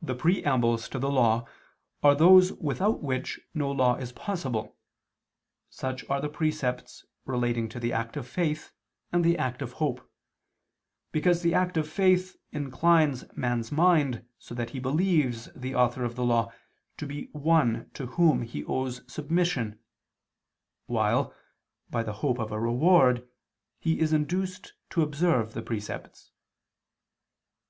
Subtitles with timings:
[0.00, 1.46] The preambles to the Law
[2.02, 4.78] are those without which no law is possible:
[5.68, 8.72] such are the precepts relating to the act of faith
[9.12, 10.10] and the act of hope,
[11.10, 16.16] because the act of faith inclines man's mind so that he believes the Author of
[16.16, 16.50] the Law
[16.96, 19.78] to be One to Whom he owes submission,
[20.86, 21.34] while,
[21.90, 23.28] by the hope of a reward,
[23.80, 26.30] he is induced to observe the precepts.